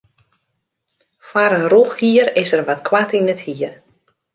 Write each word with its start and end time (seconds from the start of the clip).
Foar 1.27 1.51
in 1.59 1.65
rûchhier 1.71 2.27
is 2.41 2.51
er 2.57 2.61
wat 2.67 2.81
koart 2.87 3.11
yn 3.17 3.31
it 3.33 3.41
hier. 3.47 3.73